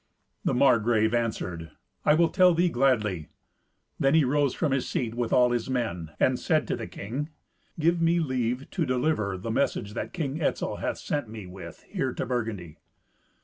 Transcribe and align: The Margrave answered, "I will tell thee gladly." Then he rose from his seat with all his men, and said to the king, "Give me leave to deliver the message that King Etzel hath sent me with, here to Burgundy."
The 0.43 0.55
Margrave 0.55 1.13
answered, 1.13 1.69
"I 2.05 2.15
will 2.15 2.29
tell 2.29 2.55
thee 2.55 2.69
gladly." 2.69 3.29
Then 3.99 4.15
he 4.15 4.25
rose 4.25 4.55
from 4.55 4.71
his 4.71 4.89
seat 4.89 5.13
with 5.13 5.31
all 5.31 5.51
his 5.51 5.69
men, 5.69 6.09
and 6.19 6.39
said 6.39 6.67
to 6.69 6.75
the 6.75 6.87
king, 6.87 7.29
"Give 7.79 8.01
me 8.01 8.19
leave 8.19 8.67
to 8.71 8.83
deliver 8.87 9.37
the 9.37 9.51
message 9.51 9.93
that 9.93 10.11
King 10.11 10.41
Etzel 10.41 10.77
hath 10.77 10.97
sent 10.97 11.29
me 11.29 11.45
with, 11.45 11.83
here 11.87 12.13
to 12.15 12.25
Burgundy." 12.25 12.79